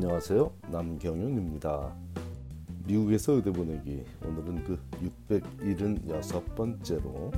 안녕하세요. 0.00 0.52
남경윤입니다. 0.70 1.92
미국에서 2.86 3.32
의대 3.32 3.50
보내기 3.50 4.04
오늘은 4.24 4.62
그 4.62 4.78
676번째로 5.26 7.32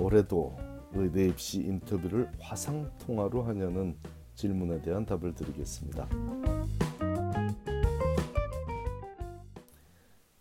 올해도 0.00 0.56
의대 0.94 1.28
입시 1.28 1.60
인터뷰를 1.60 2.28
화상 2.40 2.90
통화로 2.98 3.44
하냐는 3.44 3.94
질문에 4.34 4.82
대한 4.82 5.06
답을 5.06 5.36
드리겠습니다. 5.36 6.08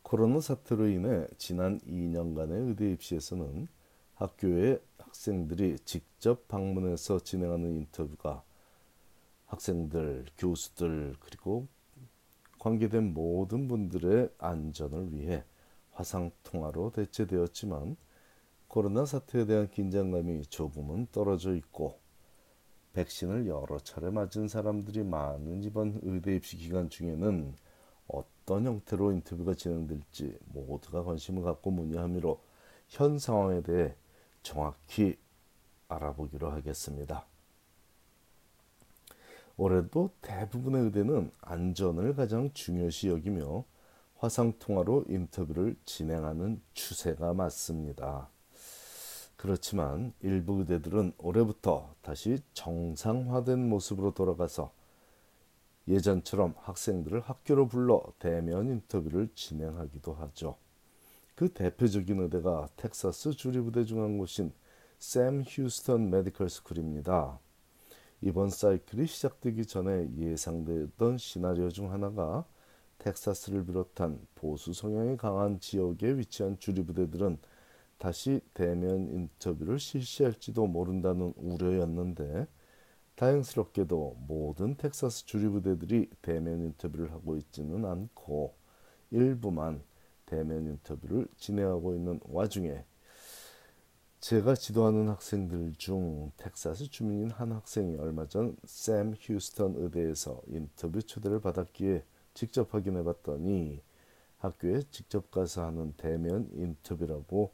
코로나 0.02 0.40
사태로 0.40 0.88
인해 0.88 1.28
지난 1.38 1.80
2년간의 1.82 2.70
의대 2.70 2.92
입시에서는 2.94 3.68
학교에 4.16 4.80
학생들이 4.98 5.78
직접 5.86 6.48
방문해서 6.48 7.20
진행하는 7.20 7.76
인터뷰가 7.76 8.42
학생들, 9.52 10.28
교수들 10.38 11.16
그리고 11.20 11.68
관계된 12.60 13.14
모든 13.14 13.68
분들의 13.68 14.30
안전을 14.38 15.14
위해 15.14 15.44
화상 15.92 16.32
통화로 16.44 16.92
대체되었지만 16.92 17.98
코로나 18.70 19.06
사태에 19.06 19.46
대한 19.46 19.70
긴장감이 19.70 20.44
조금은 20.44 21.08
떨어져 21.12 21.54
있고 21.56 22.00
백신을 22.94 23.48
여러 23.48 23.78
차례 23.80 24.10
맞은 24.10 24.48
사람들이 24.48 25.04
많은 25.04 25.64
이번 25.64 26.00
의대 26.04 26.34
입시 26.36 26.56
기간 26.56 26.90
중에는 26.90 27.54
어떤 28.08 28.66
형태로 28.66 29.12
인터뷰가 29.12 29.54
진행될지 29.54 30.38
모두가 30.46 31.04
관심을 31.04 31.44
갖고 31.44 31.72
문의함으로 31.72 32.42
현 32.88 33.20
상황에 33.20 33.62
대해 33.62 33.96
정확히 34.44 35.18
알아보기로 35.90 36.52
하겠습니다. 36.52 37.31
올해도 39.62 40.10
대부분의 40.24 40.86
의대는 40.86 41.30
안전을 41.42 42.16
가장 42.16 42.52
중요시 42.52 43.10
여기며 43.10 43.64
화상통화로 44.18 45.06
인터뷰를 45.08 45.76
진행하는 45.86 46.60
추세가 46.74 47.36
맞습니다. 47.36 48.28
그렇지만 49.38 50.14
일부 50.22 50.62
의대들은 50.62 51.14
올해부터 51.20 51.94
다시 52.02 52.40
정상화된 52.54 53.70
모습으로 53.70 54.16
돌아가서 54.16 54.72
예전처럼 55.88 56.56
학생들을 56.58 57.20
학교로 57.20 57.68
불러 57.68 58.02
대면 58.18 58.68
인터뷰를 58.68 59.30
진행하기도 59.36 60.14
하죠. 60.14 60.58
그 61.36 61.54
대표적인 61.54 62.20
의대가 62.20 62.68
텍사스 62.78 63.34
주립의대 63.34 63.86
중 63.86 64.00
한 64.00 64.18
곳인 64.18 64.54
샘 64.98 65.44
휴스턴 65.44 66.10
medical 66.10 66.50
school입니다. 66.50 67.38
이번 68.24 68.50
사이클이 68.50 69.08
시작되기 69.08 69.66
전에 69.66 70.08
예상되던 70.16 71.18
시나리오 71.18 71.70
중 71.70 71.92
하나가 71.92 72.46
텍사스를 73.00 73.66
비롯한 73.66 74.20
보수 74.36 74.74
성향이 74.74 75.18
강한 75.18 75.60
지역에 75.60 76.18
위치한 76.18 76.60
주립의대들은 76.60 77.40
다시 77.98 78.42
대면 78.54 79.10
인터뷰를 79.10 79.80
실시할지도 79.80 80.68
모른다는 80.68 81.34
우려였는데 81.36 82.46
다행스럽게도 83.16 84.18
모든 84.28 84.76
텍사스 84.76 85.26
주립의대들이 85.26 86.12
대면 86.22 86.62
인터뷰를 86.62 87.12
하고 87.12 87.38
있지는 87.38 87.86
않고 87.86 88.54
일부만 89.10 89.82
대면 90.28 90.68
인터뷰를 90.68 91.28
진행하고 91.38 91.96
있는 91.96 92.20
와중에 92.26 92.86
제가 94.22 94.54
지도하는 94.54 95.10
학생들 95.10 95.74
중 95.80 96.32
텍사스 96.38 96.92
주민인 96.92 97.32
한 97.32 97.52
학생이 97.54 97.98
얼마 97.98 98.28
전 98.28 98.56
샘 98.66 99.16
휴스턴 99.20 99.74
의대에서 99.78 100.44
인터뷰 100.48 101.02
초대를 101.02 101.42
받았기에 101.42 102.04
직접 102.36 102.72
확인해 102.72 103.04
봤더니 103.04 103.82
학교에 104.38 104.84
직접 104.92 105.32
가서 105.32 105.66
하는 105.66 105.94
대면 105.98 106.48
인터뷰라고 106.54 107.52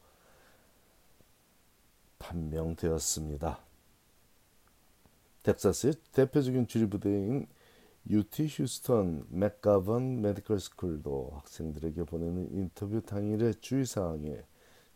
판명되었습니다. 2.20 3.60
텍사스의 5.44 5.94
대표적인 6.12 6.68
주립부대인 6.68 7.48
UT 8.10 8.46
휴스턴 8.46 9.26
맥가번 9.30 10.22
medical 10.22 10.60
school도 10.60 11.32
학생들에게 11.36 12.04
보내는 12.04 12.50
인터뷰 12.52 13.02
당일의 13.02 13.56
주의사항에 13.62 14.44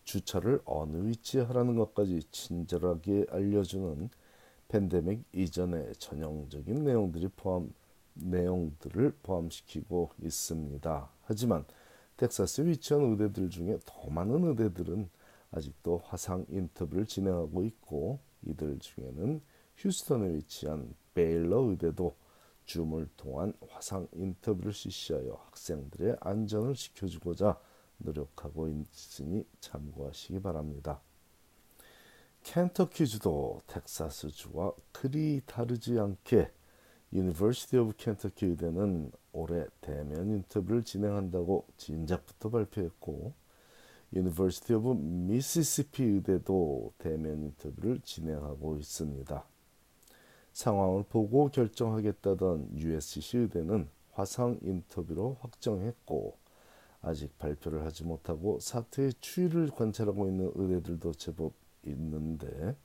주차를 0.03 0.61
어느 0.65 1.07
위치에 1.07 1.41
하라는 1.41 1.75
것까지 1.75 2.21
친절하게 2.31 3.27
알려주는 3.29 4.09
팬데믹 4.67 5.23
이전의 5.33 5.95
전형적인 5.97 6.83
내용들이 6.83 7.27
포함 7.35 7.73
내용들을 8.13 9.17
포함시키고 9.23 10.11
있습니다. 10.21 11.09
하지만 11.23 11.65
텍사스에 12.17 12.65
위치한 12.65 13.11
의대들 13.11 13.49
중에 13.49 13.79
더 13.85 14.09
많은 14.09 14.43
의대들은 14.47 15.09
아직도 15.51 16.01
화상 16.05 16.45
인터뷰를 16.49 17.05
진행하고 17.05 17.63
있고 17.65 18.19
이들 18.43 18.79
중에는 18.79 19.41
휴스턴에 19.77 20.35
위치한 20.35 20.93
베일러 21.13 21.61
의대도 21.61 22.15
줌을 22.65 23.09
통한 23.17 23.53
화상 23.69 24.07
인터뷰를 24.13 24.71
실시하여 24.71 25.33
학생들의 25.45 26.17
안전을 26.21 26.75
지켜주고자 26.75 27.59
노력하고 28.03 28.69
있으니 28.69 29.45
참고하시기 29.59 30.41
바랍니다. 30.41 31.01
켄터키주도 32.43 33.61
텍사스주와 33.67 34.73
그리 34.91 35.41
다르지 35.45 35.99
않게 35.99 36.51
University 37.13 37.77
of 37.77 37.93
Kentucky 37.97 38.45
의대는 38.45 39.11
올해 39.33 39.65
대면 39.81 40.29
인터뷰를 40.29 40.83
진행한다고 40.83 41.67
진작부터 41.77 42.49
발표했고 42.49 43.33
University 44.13 44.73
of 44.73 44.93
Mississippi 44.93 46.03
의대도 46.03 46.93
대면 46.97 47.43
인터뷰를 47.43 47.99
진행하고 48.01 48.77
있습니다. 48.77 49.45
상황을 50.53 51.03
보고 51.03 51.49
결정하겠다던 51.49 52.77
USC 52.77 53.37
의대는 53.37 53.87
화상 54.11 54.59
인터뷰로 54.61 55.37
확정했고 55.41 56.40
아직 57.01 57.37
발표를 57.37 57.83
하지 57.85 58.03
못하고 58.03 58.59
사태의 58.59 59.13
추이를 59.19 59.71
관찰하고 59.71 60.27
있는 60.27 60.51
의대들도 60.55 61.13
제법 61.13 61.53
있는데 61.83 62.75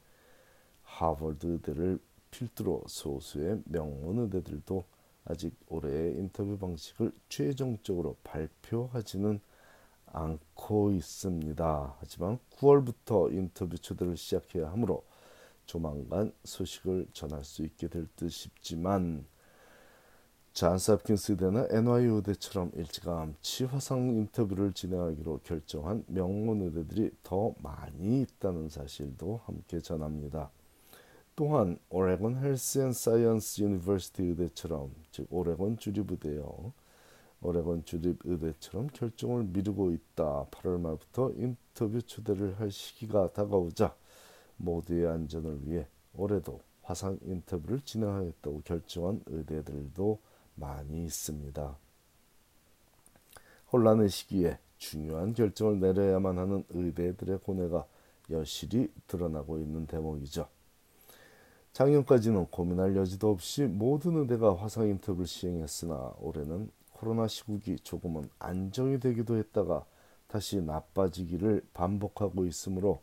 하버드 0.83 1.47
의대를 1.47 1.99
필두로 2.31 2.85
소수의 2.87 3.63
명문 3.67 4.19
의대들도 4.19 4.85
아직 5.25 5.55
올해의 5.69 6.17
인터뷰 6.17 6.57
방식을 6.57 7.13
최종적으로 7.29 8.17
발표하지는 8.23 9.41
않고 10.07 10.93
있습니다. 10.93 11.97
하지만 11.99 12.39
9월부터 12.57 13.33
인터뷰 13.33 13.77
초대를 13.77 14.17
시작해야 14.17 14.71
하므로 14.71 15.05
조만간 15.67 16.33
소식을 16.45 17.09
전할 17.13 17.45
수 17.45 17.63
있게 17.65 17.89
될 17.89 18.07
듯 18.17 18.31
싶지만 18.31 19.27
존스 20.57 20.91
홉킨스 20.93 21.33
의대나 21.33 21.67
NYU 21.69 22.15
의대처럼 22.15 22.71
일찌감치 22.77 23.65
화상 23.65 24.09
인터뷰를 24.09 24.73
진행하기로 24.73 25.41
결정한 25.45 26.03
명문 26.07 26.63
의대들이 26.63 27.11
더 27.23 27.55
많이 27.59 28.23
있다는 28.23 28.71
사실도 28.71 29.43
함께 29.45 29.81
전합니다. 29.81 30.51
또한 31.35 31.79
Oregon 31.91 32.37
Health 32.37 32.79
and 32.79 32.95
Science 32.95 33.65
University 33.65 34.23
의대처럼 34.23 34.95
즉 35.11 35.27
오레곤 35.29 35.77
주립의대요. 35.77 36.73
오레곤 37.43 37.85
주립의대처럼 37.85 38.87
결정을 38.95 39.45
미루고 39.45 39.93
있다. 39.93 40.47
8월 40.51 40.81
말부터 40.81 41.33
인터뷰 41.37 42.01
초대를 42.01 42.59
할 42.59 42.71
시기가 42.71 43.31
다가오자 43.35 43.95
모두의 44.57 45.07
안전을 45.07 45.69
위해 45.69 45.87
올해도 46.15 46.63
화상 46.81 47.19
인터뷰를 47.27 47.83
진행하겠다고 47.83 48.63
결정한 48.65 49.21
의대들도 49.27 50.19
많이 50.57 51.05
있습니다. 51.05 51.77
혼란의 53.73 54.09
시기에 54.09 54.59
중요한 54.79 55.33
결정을 55.33 55.81
내려야만 55.81 56.39
하는 56.39 56.65
의대들의 56.71 57.39
고뇌가 57.41 57.87
여실히 58.31 58.93
드러나고 59.07 59.59
있는 59.59 59.87
대목이죠. 59.87 60.49
작년까지는 61.73 62.47
고민할 62.47 62.97
여지도 62.97 63.31
없이 63.31 63.65
모든 63.65 64.17
의대가 64.17 64.55
화상 64.57 64.89
인터뷰를 64.89 65.27
시행했으나 65.27 66.15
올해는 66.21 66.71
코로나 66.93 67.29
시국이 67.29 67.77
조금은 67.81 68.31
안정이 68.39 68.99
되기도 68.99 69.37
했다가 69.37 69.85
다시 70.27 70.61
나빠지기를 70.61 71.67
반복하고 71.75 72.47
있으므로 72.47 73.03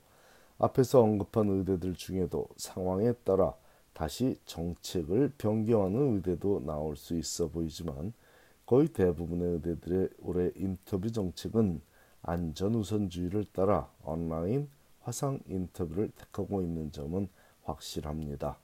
앞에서 0.58 1.02
언급한 1.02 1.50
의대들 1.50 1.94
중에도 1.94 2.48
상황에 2.58 3.14
따라 3.24 3.54
다시 3.94 4.38
정책을 4.46 5.34
변경하는 5.38 6.16
의대도 6.16 6.64
나올 6.66 6.96
수 6.96 7.18
있어 7.18 7.48
보이지만 7.48 8.14
거의 8.66 8.88
대부분의 8.88 9.54
의대들의 9.54 10.10
올해 10.20 10.52
인터뷰 10.56 11.12
정책은 11.12 11.82
안전 12.22 12.76
우선주의를 12.76 13.46
따라 13.52 13.90
온라인 14.04 14.70
화상 15.02 15.40
인터뷰를 15.48 16.10
택하고 16.12 16.62
있는 16.62 16.92
점은 16.92 17.28
확실합니다. 17.64 18.58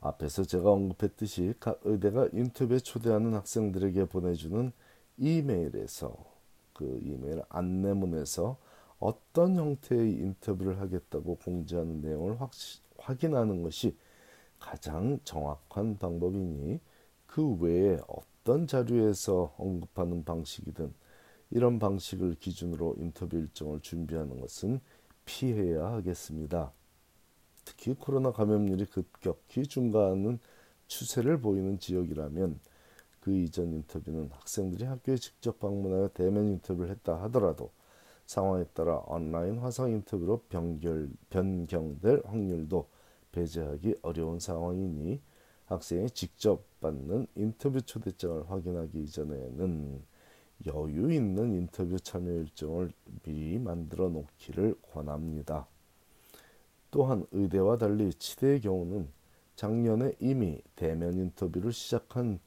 앞에서 0.00 0.42
제가 0.42 0.70
언급했듯이 0.72 1.54
각 1.60 1.80
의대가 1.84 2.28
인터뷰에 2.32 2.80
초대하는 2.80 3.34
학생들에게 3.34 4.06
보내주는 4.06 4.72
이메일에서 5.16 6.16
그 6.72 7.00
이메일 7.04 7.42
안내문에서 7.48 8.56
어떤 8.98 9.56
형태의 9.56 10.12
인터뷰를 10.12 10.80
하겠다고 10.80 11.36
공지하는 11.36 12.00
내용을 12.00 12.40
확, 12.40 12.50
확인하는 13.02 13.62
것이 13.62 13.96
가장 14.58 15.18
정확한 15.24 15.98
방법이니 15.98 16.80
그 17.26 17.56
외에 17.56 17.98
어떤 18.06 18.66
자료에서 18.66 19.54
언급하는 19.58 20.24
방식이든 20.24 20.92
이런 21.50 21.78
방식을 21.78 22.36
기준으로 22.36 22.94
인터뷰 22.98 23.36
일정을 23.36 23.80
준비하는 23.80 24.40
것은 24.40 24.80
피해야 25.24 25.86
하겠습니다. 25.86 26.72
특히 27.64 27.94
코로나 27.94 28.32
감염률이 28.32 28.86
급격히 28.86 29.66
증가하는 29.66 30.38
추세를 30.86 31.40
보이는 31.40 31.78
지역이라면 31.78 32.60
그 33.20 33.32
이전 33.32 33.72
인터뷰는 33.72 34.30
학생들이 34.32 34.84
학교에 34.84 35.16
직접 35.16 35.58
방문하여 35.60 36.08
대면 36.08 36.48
인터뷰를 36.48 36.90
했다 36.90 37.22
하더라도 37.22 37.70
상황에 38.32 38.64
따라 38.72 39.02
온라인 39.06 39.58
화상 39.58 39.90
인터뷰로 39.90 40.44
변결, 40.48 41.10
변경될 41.28 42.22
확률도 42.24 42.88
배제하기 43.30 43.96
어려운 44.00 44.38
상황이니 44.38 45.20
학생이 45.66 46.08
직접 46.10 46.64
받는 46.80 47.26
인터뷰 47.34 47.82
초대장을 47.82 48.50
확인하기 48.50 49.02
이전에는 49.02 50.02
여유 50.66 51.12
있는 51.12 51.52
인터뷰 51.52 52.00
참여 52.00 52.30
일정을 52.30 52.92
미리 53.22 53.58
만들어 53.58 54.08
놓기를 54.08 54.76
권합니다. 54.80 55.66
또한 56.90 57.26
의대와 57.32 57.76
달리 57.76 58.14
치대의 58.14 58.62
경우는 58.62 59.10
작년에 59.56 60.14
이미 60.20 60.62
대면 60.74 61.18
인터뷰를 61.18 61.72
시작한 61.72 62.40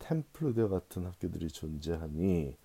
템플대 0.00 0.66
같은 0.66 1.06
학교들이 1.06 1.46
존재하니 1.48 2.56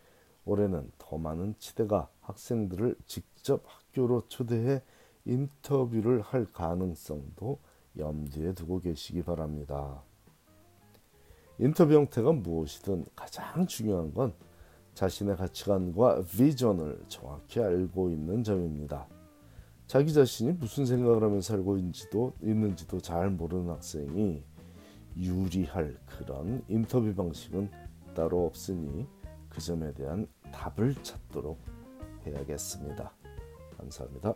올해는 0.45 0.91
더 0.97 1.17
많은 1.17 1.55
치대가 1.57 2.09
학생들을 2.21 2.95
직접 3.05 3.63
학교로 3.65 4.27
초대해 4.27 4.81
인터뷰를 5.25 6.21
할 6.21 6.45
가능성도 6.45 7.59
염두에 7.97 8.53
두고 8.53 8.79
계시기 8.79 9.23
바랍니다. 9.23 10.03
인터뷰 11.59 11.93
형태가 11.93 12.31
무엇이든 12.33 13.05
가장 13.15 13.67
중요한 13.67 14.13
건 14.13 14.33
자신의 14.95 15.37
가치관과 15.37 16.23
비전을 16.23 17.05
정확히 17.07 17.59
알고 17.59 18.09
있는 18.09 18.43
점입니다. 18.43 19.07
자기 19.87 20.13
자신이 20.13 20.53
무슨 20.53 20.85
생각을 20.85 21.23
하며 21.23 21.41
살고 21.41 21.77
있는지도, 21.77 22.33
있는지도 22.41 22.99
잘 22.99 23.29
모르는 23.29 23.69
학생이 23.69 24.43
유리할 25.17 25.97
그런 26.05 26.63
인터뷰 26.67 27.13
방식은 27.13 27.69
따로 28.15 28.45
없으니 28.45 29.07
그 29.53 29.61
점에 29.61 29.93
대한 29.93 30.27
답을 30.51 30.95
찾도록 31.03 31.59
해야겠습니다. 32.25 33.11
감사합니다. 33.77 34.33